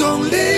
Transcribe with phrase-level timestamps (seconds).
[0.00, 0.57] 有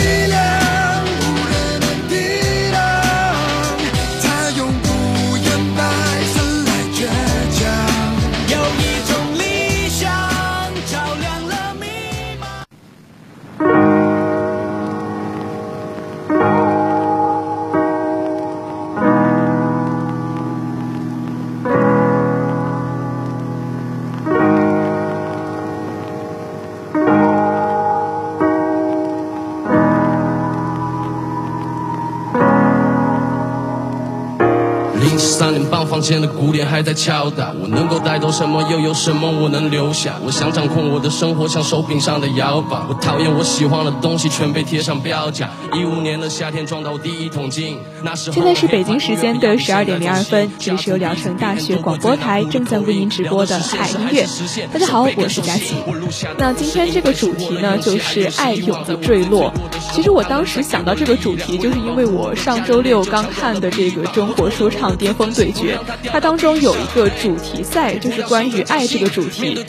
[36.00, 40.14] 房间的鼓点还在敲打，我能够带走什么，又有什么我能留下？
[40.24, 42.86] 我想掌控我的生活，像手柄上的摇把。
[42.88, 45.50] 我讨厌我喜欢的东西全被贴上标价。
[45.72, 54.26] 一五年的夏天撞到第一桶金，那时候现在是北京时间的十二点零二分，这里是由聊城大学广播台正在为您直播的海音乐。
[54.72, 55.74] 大家好，我是佳琪。
[56.38, 59.52] 那今天这个主题呢，就是爱永不坠落。
[59.92, 65.78] 其实我当时想到这个主题，就是因为我上周六刚看的这个中国说唱巅峰对决。
[66.06, 69.64] 它当中有一个主题赛，就是关于爱这个主题。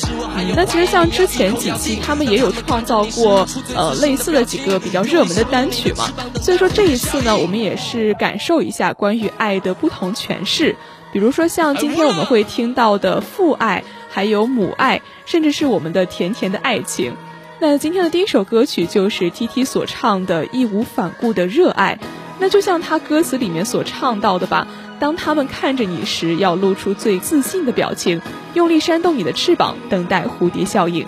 [0.55, 6.09] 那其实像之前几期，他们也有创造过呃类似的几个比较热门的单曲嘛。
[6.41, 10.75] 所以说这一次呢，我们也是感受一下关于爱的不同诠释。
[11.13, 17.13] 比如说像今天我们会听到的父爱，还有母爱，甚至是我们的甜甜的爱情。
[17.59, 21.99] 那今天的第一首歌曲就是 T T 所唱的《义无反顾的热爱》。
[22.39, 24.67] 那就像他歌词里面所唱到的吧。
[24.99, 28.21] 当他们看着你时，要露出最自信的表情，
[28.53, 31.05] 用力扇动你的翅膀，等待蝴蝶效应。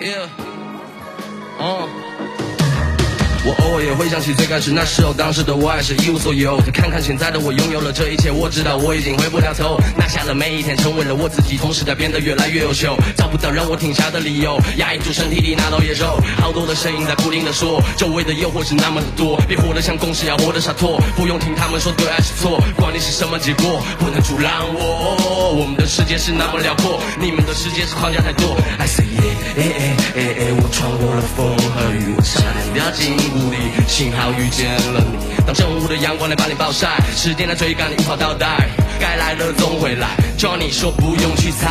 [1.66, 2.03] Oh.
[3.46, 6.58] 我偶尔也会想起最开始那时候，当时的我还是一无所有。
[6.62, 9.78] 再看看现在的我，拥有了这一切，我知道我已经回不了头。
[9.98, 12.96] 拿下了每一天，成为了我自己，同时在变得越来越优秀。
[13.18, 16.18] 找不到让我停下的理由，压抑住身体里那头野兽。
[16.40, 19.38] 好多的声音在不停的说，周围的诱惑是那么的多。
[19.46, 20.98] 别活得像公式，要活得洒脱。
[21.14, 25.52] 不用听他们说对还是错，管你是什么结果，不能阻拦我。
[25.54, 28.56] 我们的世界是那么辽阔，你们的世界是框架太多。
[28.78, 32.90] I say yeah，哎哎哎哎，我穿过了风和雨，我差点掉
[33.34, 33.54] 进。
[33.86, 38.68] 幸好遇见了你，当正午的阳光来把你暴晒，时间在追赶你无法倒带，
[38.98, 41.68] 该来的总会来，叫你说不用去猜。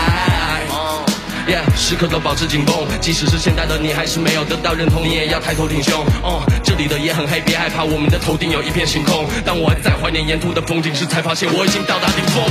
[1.45, 6.05] Yeah，时刻都保持紧绷，即使是现在的你还是没有得到认同，你也要抬头挺胸。
[6.21, 9.25] 哦，这里的夜很黑，别害怕，我们的头顶有一片星空。
[9.43, 12.41] 当我还在怀念沿途的风景时，才发现我已经到达顶峰。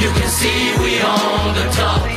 [0.00, 2.08] You can see we on the top.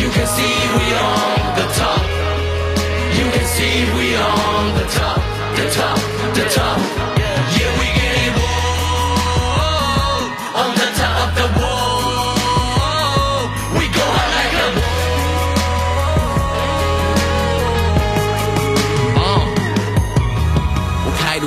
[0.00, 0.40] You can see
[0.72, 2.11] we on the top.
[3.62, 5.18] We on the top,
[5.54, 5.98] the top,
[6.34, 7.31] the top.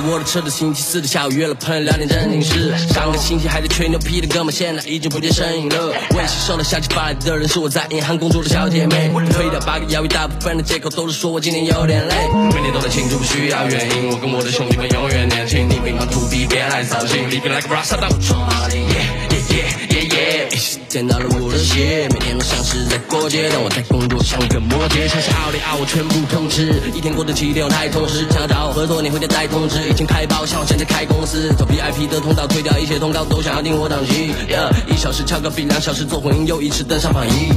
[0.08, 2.72] 我的车，的星期四的下午约了朋友聊点正经事。
[2.94, 5.88] 上个星期还在吹牛皮的哥们，现在已经不见身影了。
[6.14, 9.10] 微信收了消息发来的人是我在银行工作的小姐妹。
[9.32, 12.14] 推掉八个邀约，大部分的借口都是说我今天有点累。
[12.54, 14.08] 每天都在庆祝，不需要原因。
[14.10, 17.28] 我跟我的兄弟们永远年轻，你别忙土逼，别来扫兴。
[17.28, 18.36] Living like a rockstar，当我冲
[20.56, 20.80] 马里。
[20.88, 23.50] 见到了我的鞋，每天都像是在过节。
[23.50, 26.80] 当我在工作，像个摩羯，像是奥利奥，我全部通吃。
[26.94, 29.86] 一天过得七天太充实，想要找我合作，你会得带通知。
[29.88, 34.32] 已经开包厢，现在开公司，走 VIP 的通道，推掉一切通告，都想要订我档期。
[34.88, 37.52] 一小时敲个币，两小时做混音，又一次登上榜一。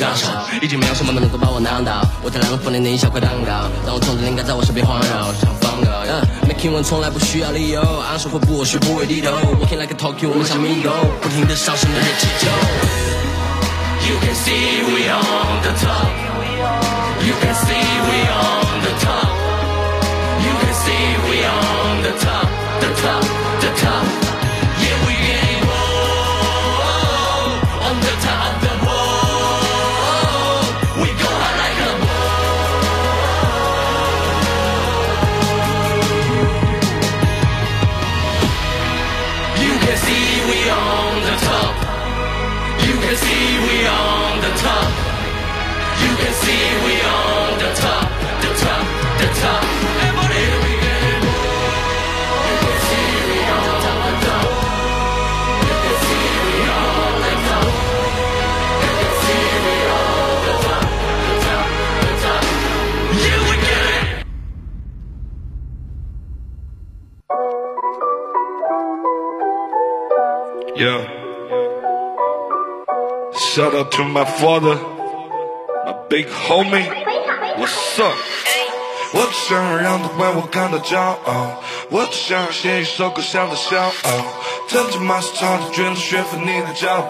[0.00, 0.28] 燃烧，
[0.62, 2.00] 已经没有什么能够把我难倒。
[2.22, 5.32] 我在两个房间内一小块蛋糕，当我冲着灵感在我身边环绕，
[5.77, 5.87] 想放歌。
[6.47, 9.31] Making one 从来不需要理由，昂首阔步，我学不会低头。
[9.31, 10.91] Walking like a Tokyo，我们像 Migo，
[11.21, 12.47] 不停的上升的热气球。
[14.05, 16.09] You can see we on the top.
[17.25, 19.29] You can see we on the top.
[20.43, 20.91] You can see
[21.29, 22.47] we on the top,
[22.81, 23.23] the top,
[23.61, 24.26] the top.
[73.98, 74.76] To my father,
[75.84, 76.86] my big homie.
[77.58, 78.14] What's up?
[79.12, 81.60] 我只想让他为我感到骄傲，
[81.90, 83.90] 我只想写一首歌向他骄傲。
[84.68, 87.02] 曾经马是朝着卷子学会你的骄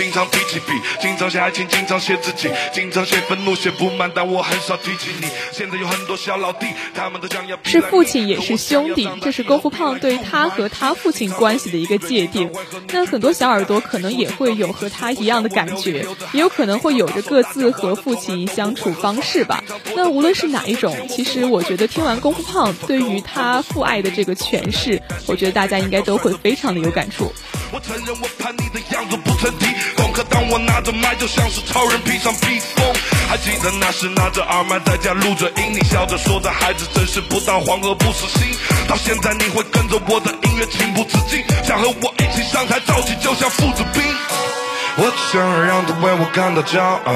[0.00, 5.26] 经常提起笔，经常写爱情，经常写自己，经常写愤怒，写不满，但我很少提起你。
[5.52, 12.50] 现在有很多小老弟，他们都想要是父亲也是兄弟，这是功夫胖对他和他父亲关系的一个界定。
[12.94, 19.62] 那很多小耳朵可能也会有和他一样的感觉，也有可能会有着各自和父亲相处方式吧。
[19.94, 27.30] 那无论是哪一种，其实我觉得听完功夫胖对于他父爱的这个诠释，我觉得大家应该都会非常的有感触。
[27.72, 29.66] 我承认我叛逆的样子不成体
[30.12, 32.84] 可当我拿着麦，就像是超人披上披风。
[33.28, 38.56] 还记得那时拿着耳麦在家录着音，你笑着说的孩子真是不到黄河不死心。
[38.88, 44.02] 到现在你会跟着我的音乐情不自禁，想和我一起上台造起，就像父子兵。
[44.96, 47.14] 我只想让他为我感到骄傲，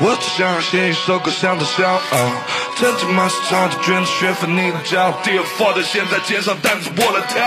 [0.00, 2.32] 我只想写一首歌向他骄傲。
[2.78, 7.42] 曾经马是唱着卷子学会你的骄傲，Dear Father，现在肩上担子我来跳。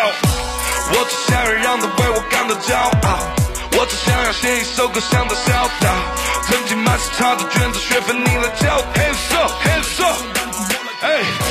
[0.92, 3.20] 我只想要让他为我感到骄傲，
[3.78, 5.90] 我只想要写一首歌向他笑道。
[6.44, 10.18] 曾经满是插着卷子学分你来教，Hands up, hands up,
[11.02, 11.49] hey,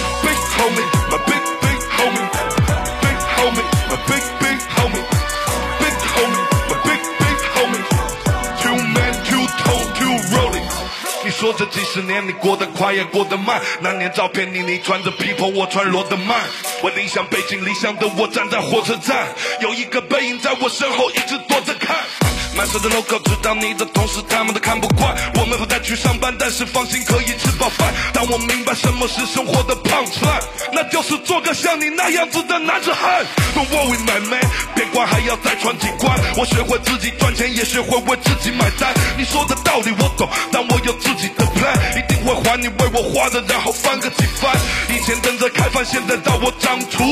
[11.38, 16.36] 说这几十年你过得快也过得慢，那年照片里你穿着皮袍，我穿罗德曼。
[16.82, 19.28] 我理想背井离乡的我站在火车站，
[19.60, 22.27] 有一个背影在我身后一直躲着看。
[22.58, 25.14] 满身的 logo，知道你的同事他们都看不惯。
[25.38, 27.94] 我们不再去上班，但是放心可以吃饱饭。
[28.12, 33.24] 当我明白什么是生活的胖饭，那就是做个像你那样子的男子汉。
[33.54, 34.42] Don't worry my man，
[34.74, 36.18] 别管还要再闯几关。
[36.36, 38.92] 我学会自己赚钱，也学会为自己买单。
[39.16, 44.50] 你说的道理我懂，但我有自己的 plan，一定会还你为我花的，然后翻个几番。
[44.90, 46.52] 以前等着开饭，现在到我。
[46.58, 47.04] 掌厨，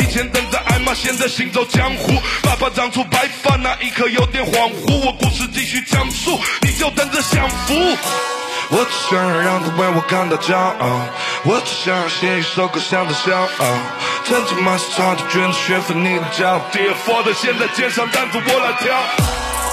[0.00, 2.12] 以前等着挨骂，现在行走江湖。
[2.42, 7.74] 爸爸长出白发那一刻有点恍惚，我故事继续讲述，你就等着享福。
[8.72, 11.00] 我只想要让他为我感到骄傲，
[11.44, 13.48] 我只想要写一首歌向他笑傲。
[14.24, 16.60] 曾经满是钞票，卷子学费你来交。
[16.72, 18.96] Dear father，现在肩上担子我来挑。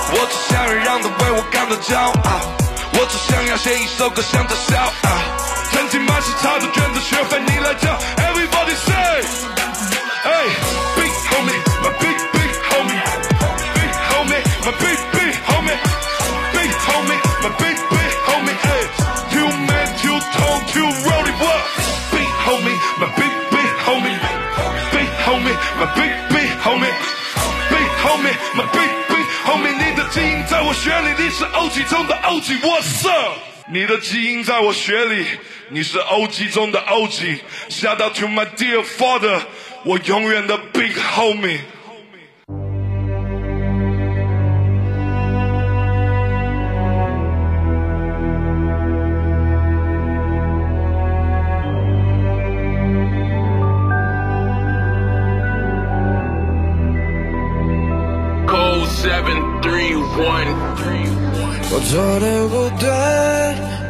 [0.09, 2.11] 我只想要让他为我感到骄傲，
[2.93, 5.11] 我只想要写一首歌向他笑傲。
[5.71, 7.95] 曾经满是钞票，卷子学费你来交。
[8.17, 14.96] Everybody say，hey，big homie，my big big homie，big homie，my big
[25.77, 26.95] my big big homie
[27.69, 35.23] big homie my big big homie 你的基因在我血里你是 og 中的 og what's up 你的基因在我血里
[35.69, 37.11] 你是 og 中的 og
[37.69, 39.41] shout out to my dear father
[39.83, 41.59] 我永远的 big homie
[62.19, 62.89] 的不对，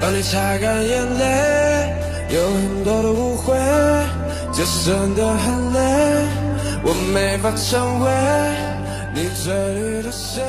[0.01, 1.93] 帮你擦干眼泪，
[2.35, 3.55] 有很多的误会，
[4.53, 5.79] 这真的很累，
[6.83, 8.07] 我没法成为
[9.13, 10.43] 你嘴里的谁。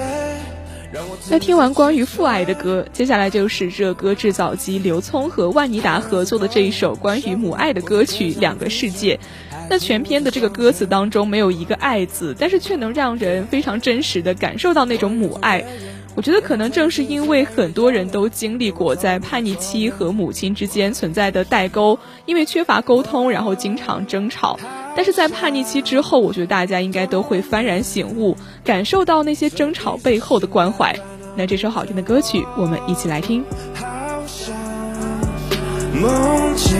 [1.30, 9.16] 那听完关于父爱的歌，接下来就是热歌制造机刘聪和万妮达合作的这一首关于母爱的歌曲《两个世界》。
[9.68, 15.62] 那全篇的这个歌词当中没有一个爱字，但是却能让人非常真实的感受到那种母爱。
[16.19, 21.97] 我觉得可能正是因为很多人都经历过在叛逆期和母亲之间存在的代沟，
[22.27, 24.59] 因为缺乏沟通，然后经常争吵。
[24.97, 30.93] 但是在叛逆期之后，我觉得大家应该都会幡然醒悟，感受到那些争吵背后的关怀。
[31.37, 33.45] 那这首好听的歌曲，我们一起来听。
[35.95, 36.77] 梦见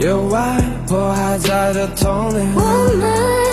[0.00, 3.43] 有外婆还在的童年，我们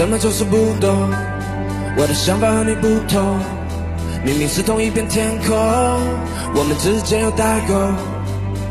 [0.00, 1.10] 怎么就是不懂？
[1.98, 3.38] 我的想法和你不同，
[4.24, 5.54] 明明是同一片天空，
[6.54, 7.74] 我们之间有代沟，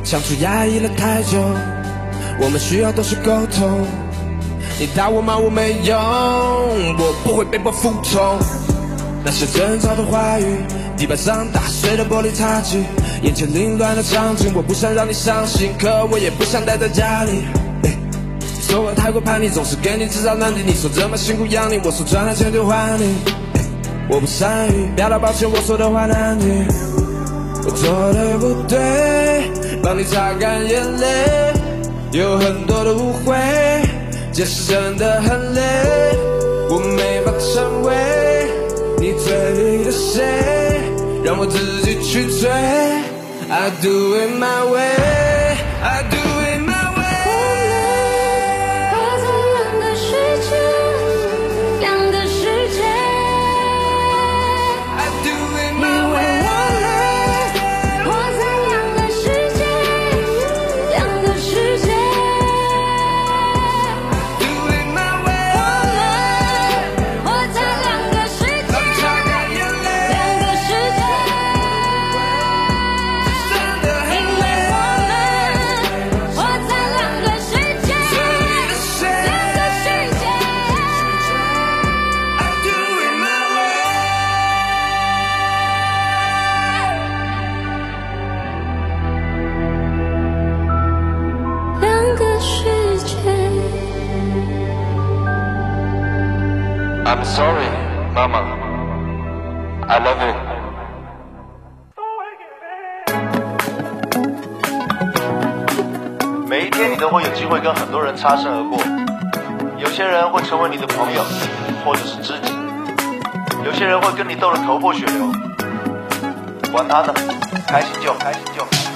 [0.03, 1.37] 相处压抑了太久，
[2.41, 3.85] 我们需要都是沟通。
[4.79, 5.95] 你打我骂我没用，
[6.97, 8.39] 我不会被迫服从。
[9.23, 10.57] 那些争吵的话语，
[10.97, 12.83] 地板上打碎的玻璃擦去，
[13.21, 17.43] 眼前凌乱的场景，我不想让你伤心，可我也不想待在家里。
[18.69, 20.61] 说我太过叛逆，总是给你制造难题。
[20.63, 23.15] 你说这么辛苦养你，我说赚了钱就还你。
[24.07, 26.67] 我不善于表达抱歉，我说的话难听。
[27.65, 29.49] 我做的不对，
[29.81, 31.07] 帮你擦干眼泪。
[32.11, 33.35] 有很多的误会，
[34.31, 35.61] 解释真的很累。
[36.69, 37.91] 我没法成为
[38.99, 39.33] 你嘴
[39.77, 40.23] 里的谁，
[41.23, 42.47] 让我自己去追。
[43.49, 46.18] I do it my way, I do.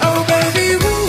[0.05, 1.02] Oh, baby.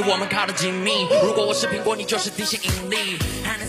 [0.00, 0.90] 我们靠的紧密。
[1.22, 3.18] 如果我是苹果，你就是地心引力。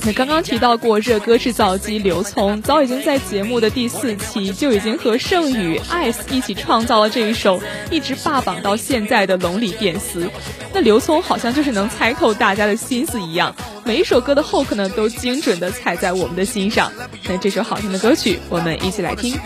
[0.05, 10.25] 那刚刚提到过热歌制造机刘聪，早已经在节目的第四期就已经和盛宇、ice 一起创造了这一首一直霸榜到现在的《龙里电丝》。
[10.73, 16.91] 那刘聪好像就是能猜透大家的心思一样，每一首歌的 hook 呢都精准的踩在我们的心上。
[17.27, 19.37] 那这首好听的歌曲，我们一起来听。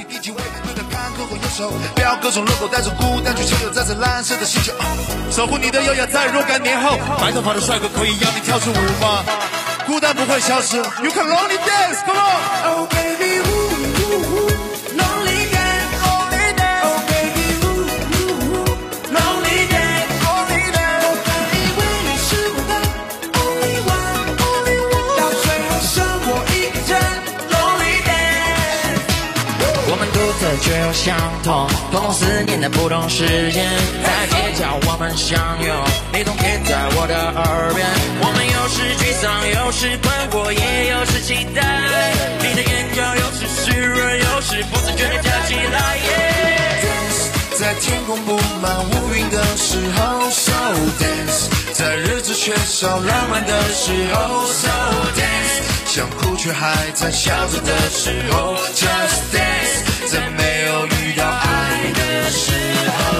[1.26, 4.74] 不要各种 logo，带着孤单去求游在这蓝色的星球，
[5.32, 8.74] 守护你的优雅在若干年后，白头发的帅哥可以邀你跳支舞
[9.04, 9.24] 吗？
[9.86, 12.88] 孤单不会消失，You can only dance，Come on，Oh
[30.94, 33.66] 相同，通通思念的不同时间，
[34.04, 35.76] 在街角我们相拥，
[36.14, 37.88] 你总贴在我的耳边。
[38.20, 41.62] 我们有时沮丧，有时困惑，也有时期待。
[42.40, 45.98] 你的眼角有时湿润，有时不自觉的跳起来。
[46.84, 50.52] Dance，在天空布满乌云的时候，So
[51.00, 54.68] dance，在日子缺少浪漫的时候，So
[55.16, 59.71] dance，想哭却还在笑着的时候，Just dance。
[60.12, 62.52] 在没有遇到爱的时
[62.90, 63.11] 候。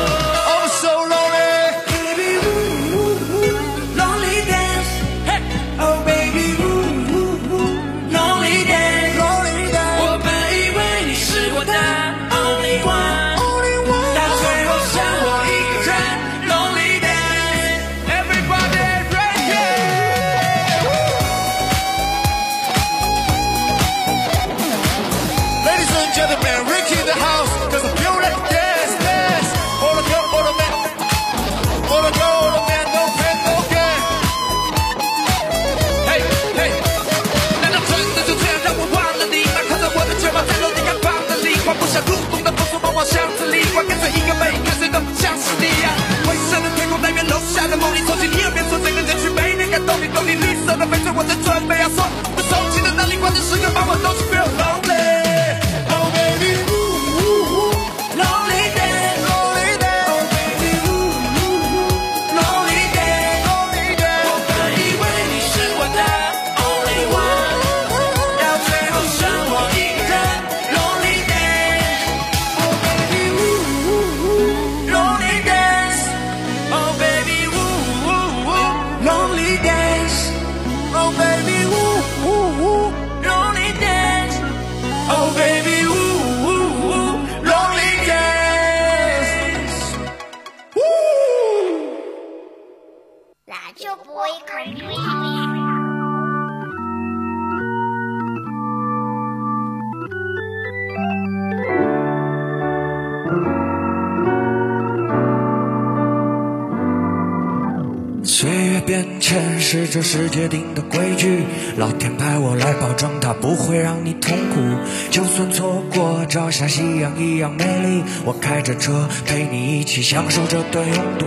[109.92, 111.44] 这世界定的规矩，
[111.76, 114.62] 老天派我来保证它不会让你痛苦。
[115.10, 121.26] 就算错过朝霞夕阳一样美丽，我开着车陪你一起享受这段拥堵。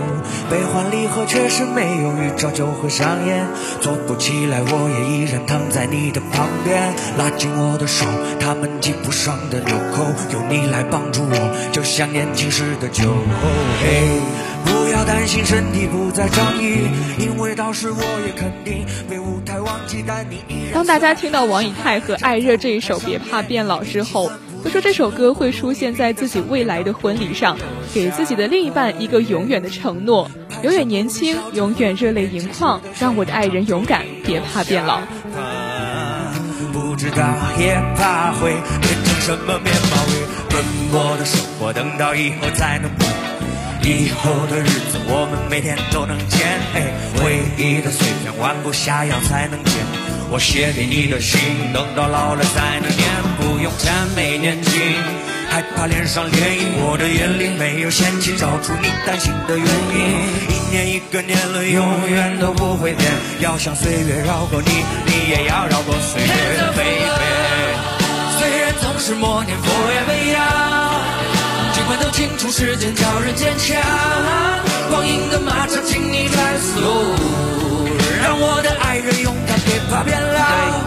[0.49, 3.45] 悲欢离合确实没有预兆就会上演，
[3.81, 8.07] 坐不起来我也依然躺在你的旁边，拉紧我的手，
[8.39, 13.03] 他们系不上的纽扣，有你来帮助我，就像年轻时的酒。
[13.11, 13.49] 后。
[13.79, 14.19] 嘿，
[14.65, 16.87] 不要担心身体不再仗义，
[17.19, 20.73] 因为到时我也肯定被舞台忘记，但你依然。
[20.73, 24.31] 当大家听到王以太和艾热这一首《别怕变老》之后，
[24.63, 27.57] 都说这首歌会出现在自己未来的婚礼上，
[27.93, 30.29] 给自己的另一半一个永远的承诺：
[30.63, 35.01] 永远年轻，永远热泪盈眶，让我的爱人勇敢，别怕变老。
[36.73, 37.23] 不知道
[37.59, 43.05] 也怕会变成什么面貌与奔波的生活，等到以后才能补。
[43.85, 46.41] 以后的日子我们每天都能见，
[47.21, 49.75] 回忆的碎片弯不下腰才能捡。
[50.31, 51.39] 我写给你的信，
[51.71, 53.05] 等到老了才能念，
[53.37, 54.73] 不用谄媚年轻，
[55.51, 56.65] 害怕脸上涟漪。
[56.81, 60.33] 我的眼里没有嫌弃，找出你担心的原因。
[60.49, 63.05] 一年一个年轮，永远都不会变。
[63.39, 66.33] 要想岁月绕过你，你也要绕过岁月
[66.73, 67.05] ，baby。
[68.33, 71.14] 虽然总是默念 forever young，
[71.75, 73.75] 尽管都清楚时间叫人坚强。
[74.89, 76.79] 光阴的马车，请你转速，
[78.23, 80.39] 让我的爱人勇敢，别怕变老。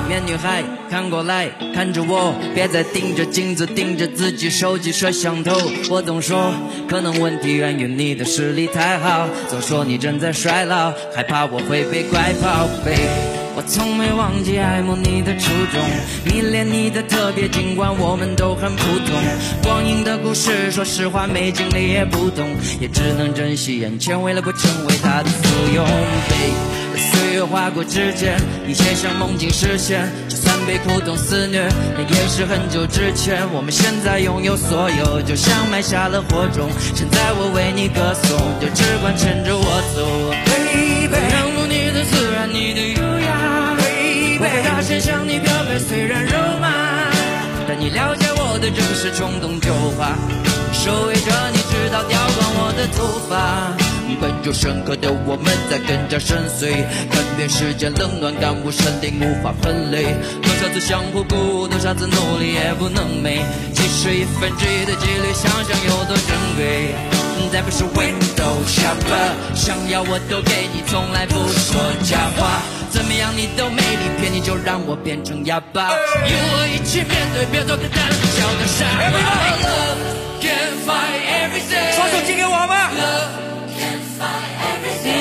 [0.06, 5.54] 对面女孩，看过来，看着我，别再盯着镜子，盯着自己手机摄像头。
[5.90, 6.54] 我总说，
[6.88, 12.66] 可能问题源于你的视力太好，总说你正在衰老，害怕我会被拐跑。
[12.82, 15.82] baby 我从没忘记爱慕你的初衷，
[16.24, 19.16] 迷恋你的特别，尽管我们都很普通。
[19.64, 25.82] 光阴的故事，说实话没经历也不懂，也只能珍惜眼前，为了不成为他的附庸。
[26.30, 30.08] baby 岁月划过指尖，一切像梦境实现。
[30.28, 33.42] 就算被苦痛肆虐，那也是很久之前。
[33.52, 36.70] 我们现在拥有所有，就像埋下了火种。
[36.94, 40.30] 现在我为你歌颂，就只管牵着我走。
[40.46, 43.02] baby，仰慕你的自然，你的优雅。
[43.02, 43.07] baby，我
[45.00, 46.68] 向你表白，虽然肉麻，
[47.66, 50.16] 但你了解我的正是冲动就化。
[50.72, 53.72] 守卫着你，直到掉光我的头发。
[54.20, 56.72] 本就深刻的我们在更加深邃，
[57.10, 60.16] 看遍世间冷暖，感悟生灵无法分类。
[60.42, 63.44] 多少次相互鼓舞，多少次努力也不能美。
[63.74, 66.94] 即使一分之一的几率，想想有多珍贵。
[67.52, 72.77] 再不是 window shopper，想要我都给你，从来不说假话。
[72.90, 75.90] 怎么样你都没理，骗你就让我变成哑巴。
[76.26, 79.20] 与我一起面对，别做个胆小的傻瓜。
[79.62, 80.00] Love
[80.40, 80.72] can
[81.28, 82.90] everything，双手借给我吧。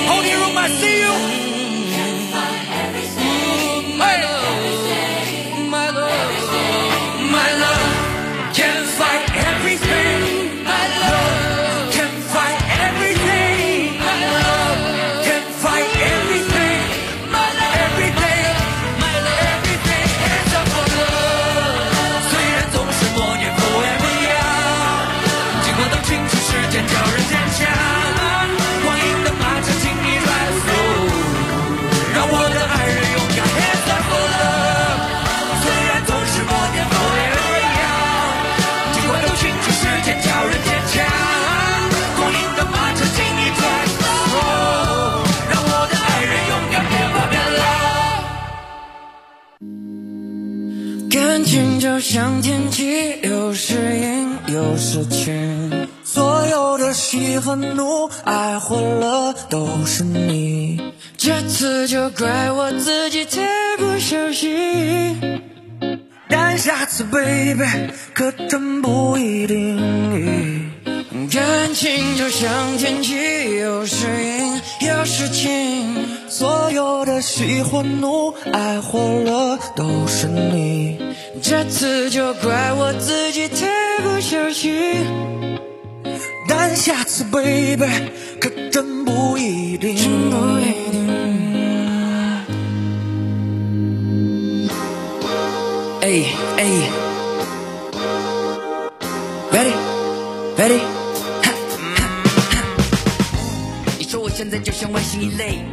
[0.07, 0.96] Holding room, I see you.
[0.96, 0.96] My
[51.97, 55.87] 就像天气，有时阴有时晴。
[56.03, 60.79] 所有的喜和怒，爱或乐，都是你。
[61.17, 63.41] 这次就怪我自己太
[63.79, 65.41] 不小心。
[66.29, 67.65] 但下次，baby，
[68.13, 70.71] 可真不一定。
[71.33, 73.15] 感情就像天气，
[73.55, 75.76] 有时阴有时晴。
[76.37, 80.99] 所有的喜或怒，爱或乐，都是你。
[81.41, 83.65] 这次就怪我自己太
[84.03, 85.03] 不小心，
[86.47, 87.87] 但下次，baby
[88.39, 89.97] 可真不一定。
[96.01, 96.23] 哎
[96.57, 96.65] 哎
[99.51, 99.73] ，ready
[100.55, 100.81] ready。
[103.97, 105.65] 你说我现在就像外星一类。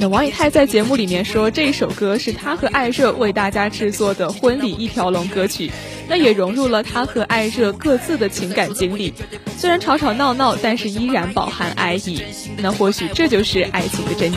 [0.00, 5.72] 那王以太在节目里面说，这首歌是他和艾热为大家制作的婚礼一条龙歌曲，
[6.08, 9.12] 那也融入了他和艾热各自的情感经历。
[9.56, 12.22] 虽然吵吵闹闹，但是依然饱含爱意。
[12.58, 14.36] 那或许这就是爱情的真谛。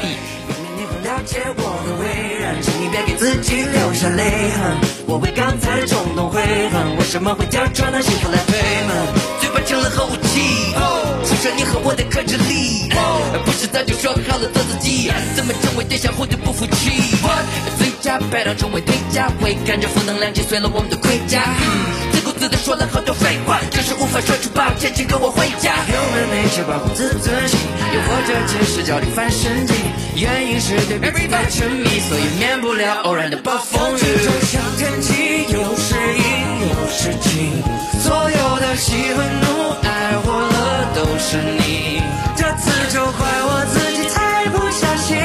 [9.51, 10.73] 嘴巴成了核武器，
[11.27, 12.87] 出射你和我的克制力，
[13.43, 17.11] 不是早就说好了做自己，怎么成为对象后就不服气？
[17.77, 21.43] 最佳拍档成为最佳，会感觉负能量击碎了我们的盔甲。
[22.13, 25.75] 自顾自的说了好多废话，就是无法说出抱歉，请跟我回家。
[25.91, 27.59] 有人没钱保护自尊心，
[27.91, 29.75] 又或者只是脚底犯神经，
[30.15, 33.99] 原因是对彼此太沉迷，所以免不了偶然的暴风雨。
[33.99, 36.50] 就像天气，有时阴
[36.91, 37.63] 事情，
[37.99, 42.01] 所有的喜和怒，爱或乐都是你。
[42.35, 45.17] 这次就怪我自己太不小心，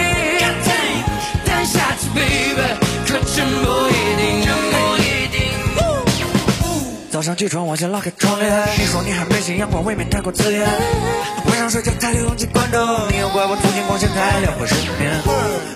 [1.44, 2.62] 但下次，baby，
[3.06, 4.46] 可真不一定。
[7.10, 8.62] 早上起床，我先拉开窗帘。
[8.78, 10.68] 你说你还没信阳光，未免太过刺眼。
[11.46, 13.08] 晚上睡觉太流，忘记关灯。
[13.10, 15.10] 你又怪我昨天光线太亮会失眠。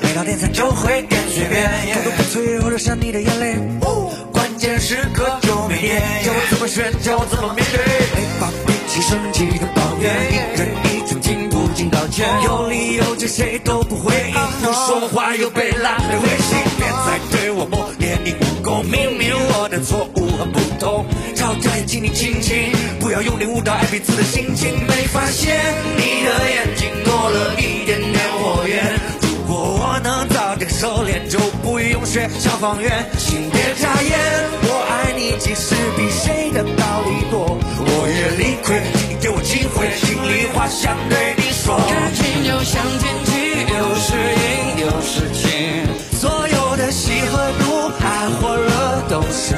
[0.02, 3.56] 每到点餐就会点随便，偷偷不催或者闪你的眼泪。
[4.60, 7.80] 关键时刻就没电，叫我怎么选，叫我怎么面对？
[8.12, 12.28] 没法比起生气的抱怨，一人一句听不进道歉。
[12.44, 16.58] 有理由就谁都不回应，不说话又被拉黑微信。
[16.76, 21.06] 别再对我磨练，你不公，明明我的错误很不同。
[21.34, 22.70] 吵架也请你亲亲，
[23.00, 24.86] 不要用力误导爱彼此的心情。
[24.86, 25.56] 没发现
[25.96, 29.19] 你的眼睛多了一点点火焰。
[30.28, 33.04] 早点收敛，就不用学消防员。
[33.18, 34.18] 请别眨眼，
[34.62, 38.80] 我爱你，即使比谁的道理多，我也理亏。
[38.94, 41.76] 请你给我机会，心里话想对你说。
[41.76, 43.30] 感情就像天气，
[43.78, 45.86] 有时阴有时晴，
[46.18, 48.68] 所有的喜和怒，爱或热
[49.08, 49.54] 都是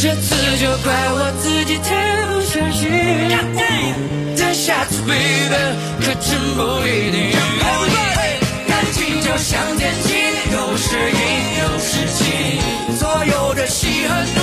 [0.00, 2.88] 这次就怪我自己太不小心，
[4.38, 5.18] 但下次，baby，
[5.98, 7.34] 可真不一定。
[8.68, 10.14] 感情就像天气，
[10.52, 11.18] 有时阴
[11.58, 12.22] 有时晴，
[12.96, 14.40] 所有的喜和怒，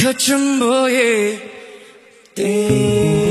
[0.00, 1.38] 可真不一
[2.34, 3.29] 定。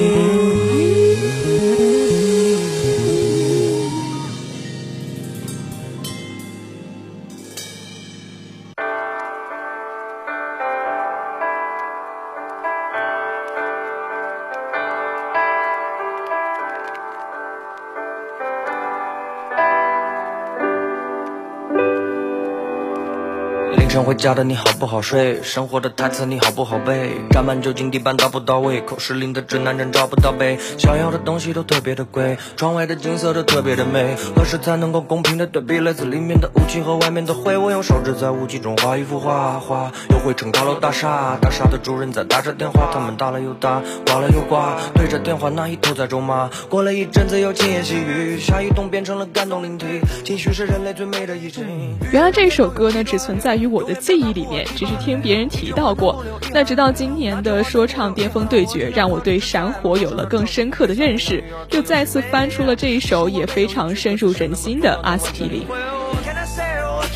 [24.20, 25.42] 家的你好不好睡？
[25.44, 27.12] 生活的台词你好不好背？
[27.32, 28.82] 沾满酒精地板到不到位？
[28.82, 30.60] 口是零的直男人找不到北。
[30.78, 34.18] 想要的东西都特别的贵，窗外的景色都特别的美。
[34.36, 37.58] 何时才能够公平的对比来自里面的雾气和外面的灰？
[37.58, 41.38] 我用手指在雾气中画一幅画，画又绘成高楼大厦。
[41.42, 46.50] 大厦的主人在打着电话，他们打了又打，挂了又挂，对着电话那一头在咒骂。
[46.68, 49.86] 过了一阵子又轻言细语，下雨冬变成了感动灵体。
[50.26, 51.66] 情绪是人类最美的意境。
[52.12, 56.26] 原来这首歌呢，只存在于我的记忆里面，只是听别人提到过。
[56.52, 65.64] 那直到今年的说唱巅峰对决，让我对闪火有了更深刻的认识，又再次翻出了这一首也非常深入人心的阿司匹林。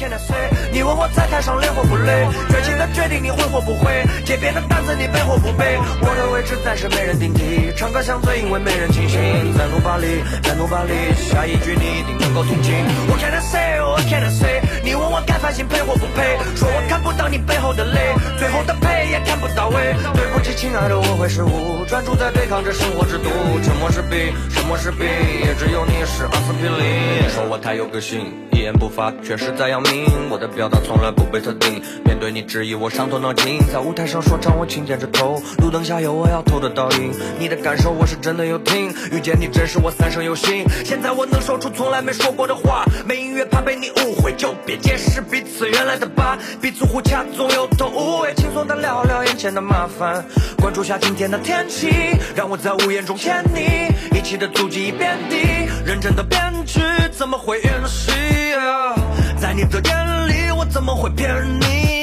[0.04, 0.52] Can I say？
[0.72, 2.28] 你问我在台上累或不累？
[2.50, 4.04] 绝情的决定你会或不会？
[4.26, 5.80] 街边的担子你背或不背？
[6.02, 9.18] 我的位置暂时没人顶替，唱歌像醉，因为没人清醒。
[9.58, 12.76] 在努巴里，在努巴里，下一句你一定能够听清。
[13.08, 13.80] 我 Can I say？
[13.80, 16.36] 我 Can I say 你问我该反省配或不配？
[16.56, 19.96] 说我看不到你背后的泪，最后的配也看不到尾。
[20.14, 23.30] 对不起，亲爱的，我会失误，专注在对抗着生活之毒。
[23.64, 27.30] 沉默是病，沉默是病，也只有你是阿司匹林。
[27.32, 30.06] 说我太有个性，言不发，却是在要命。
[30.30, 33.60] 我的表达从来不被特定，面对你质疑，我伤透脑筋。
[33.72, 37.12] 在舞台上说唱，我轻点着头，路灯下有我要投的倒影。
[37.38, 40.66] 你的感受，我是真的有听，遇见你真是我三生有幸。
[40.86, 50.24] 现在我能说出从来没说过的话，没音乐怕被你误会，就别解释彼此原来的疤，彼此互掐总有头无尾，轻松的聊聊眼前的麻烦。
[50.62, 51.90] 关注下今天的天气，
[52.34, 55.36] 让我在屋檐中牵你，一起的足迹已遍地，
[55.86, 56.80] 认真的编剧
[57.12, 57.70] 怎么会允
[59.38, 62.03] 在你的眼里，我怎么会骗你？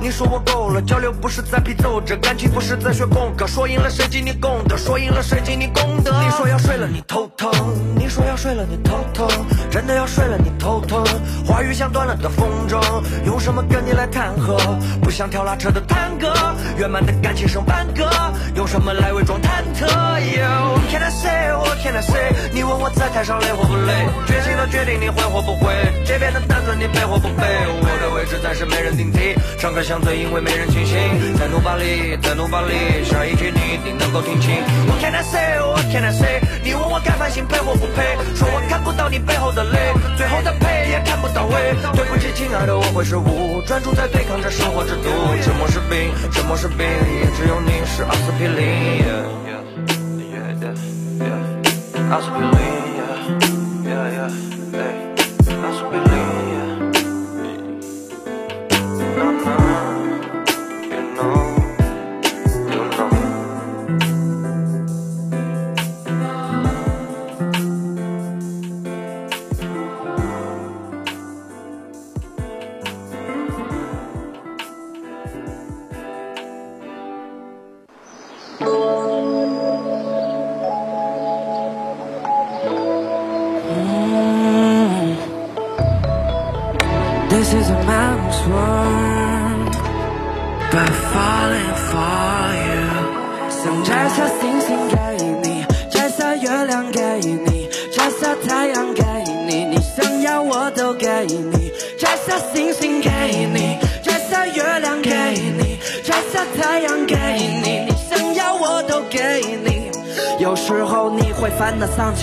[0.00, 6.12] 你说我够了，交流不是在批奏着，感情不是在学功课，说赢了谁给你功德，说赢了谁给你功德。
[6.22, 7.50] 你说要睡了你头疼，
[7.96, 9.28] 你说要睡了你头疼，
[9.70, 11.04] 真的要睡了你头疼。
[11.46, 12.80] 话语像断了的风筝，
[13.24, 14.56] 用什么跟你来谈和？
[15.00, 16.32] 不想跳拉车的探戈，
[16.76, 18.10] 圆满的感情剩半个，
[18.56, 21.52] 用什么来伪装忐忑？Yo, Can I say?
[21.54, 22.32] What can I say?
[22.52, 24.06] 你问我在台上累或不累？
[24.26, 25.72] 决心的决定你会或不会？
[26.04, 27.46] 这边的担子你背或不背？
[27.80, 29.11] 我的位置暂时没人顶
[29.58, 30.98] 唱歌像醉，因为没人清醒。
[31.38, 34.50] 在努把力，在努把力，下一句你一定能够听清。
[34.86, 35.58] What can I say?
[35.60, 36.40] What can I say?
[36.64, 38.16] 你问我该反省配或不配？
[38.34, 41.74] 说我看不到你背后的泪，最后的配也看不到尾。
[41.94, 45.08] 对不起，亲爱的，我会失误，专注在对抗着生活之毒。
[45.42, 49.04] 沉默是病，沉默是病，也只有你是阿司匹林。
[52.10, 52.71] 阿司匹林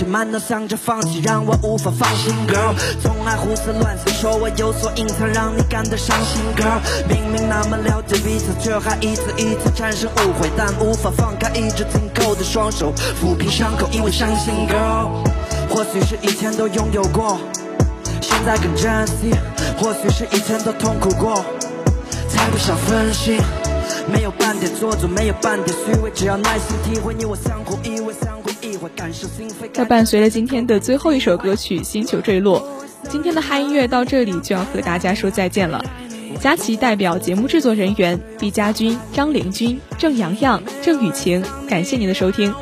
[0.00, 2.74] 气，满脑想着放弃，让我无法放心，girl。
[3.02, 6.80] 总爱胡思乱想，说我有所隐藏，让你感到伤心，girl。
[7.08, 15.08] 明明那么了解彼此，却还一次一次产生误会，但无法放开一直紧扣的双手，抚平伤口，因为伤心，girl。
[15.68, 17.38] 或许是以前都拥有过，
[18.20, 19.30] 现在更珍惜；
[19.78, 21.44] 或许是以前都痛苦过，
[22.28, 23.40] 才不想分心。
[24.10, 28.39] 没有半点做作，没有半点虚伪，只要耐心体会，你我相互依偎，相，
[29.74, 32.60] 那伴随着今天的最后一首歌曲《星球坠落》，
[33.08, 35.84] 今天的嗨音乐到这里就要和大家说再见了。
[36.40, 42.54] 佳琪代表节目制作人员毕家军、张凌军、郑洋洋、郑雨晴，感谢您的收听。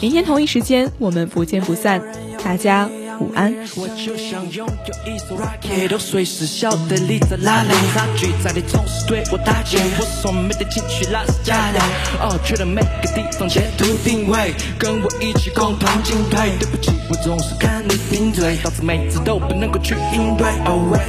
[0.00, 2.00] 明天同一时间我们不见不散，
[2.42, 2.88] 大家。
[3.20, 3.52] 午安。
[3.76, 7.70] 我就想拥有一艘 rocket，都随时晓得你在哪里。
[7.94, 11.80] 差距在你总是对我打击，我所没的情绪拉是假的。
[12.20, 16.56] 哦，去了每个地方截图定位，跟我一起共同进退。
[16.58, 20.46] 对不起，我总是看你顶嘴，导致每次都不能够去应对。
[20.64, 21.00] Oh wait，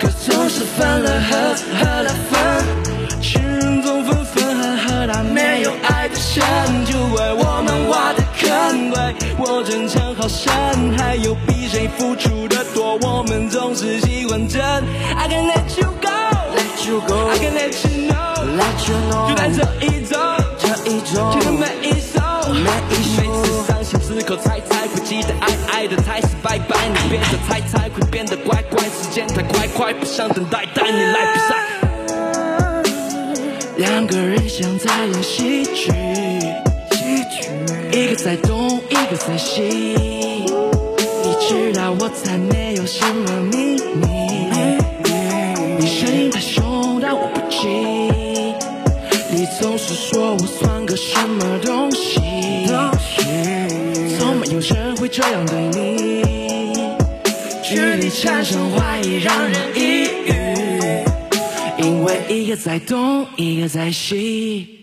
[0.00, 6.42] 可总是分了合，合了分，情人总分分合合，但没有爱的深，
[6.86, 7.51] 就为我。
[8.92, 10.52] 对我真诚好深，
[10.98, 14.60] 还有比谁付出的多，我们总是喜欢争。
[15.16, 20.18] I can let you go，let you go，I can let you know，let you know，就在这一周，
[20.58, 22.20] 这一周，听的每一首，
[22.52, 31.54] 每一首，每次伤心之后猜猜会记得爱爱的才是拜拜，你变得猜猜会变得乖乖，时间太快快，不想等待，带你来比赛。
[33.78, 35.90] 两个人像在演戏剧，戏剧，
[37.92, 39.60] 一个在东，一个在西。
[39.62, 44.06] 你知道我才没有什么秘密，
[45.78, 47.68] 你声音太凶，但我不急。
[49.30, 52.18] 你总是说我算个什么东西，
[54.18, 56.22] 从没有人会这样对你。
[57.74, 60.32] 与你产生怀疑，让人抑郁。
[61.78, 64.81] 因为一个在东，一个在西。